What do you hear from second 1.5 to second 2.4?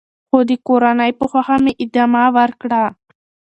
مې ادامه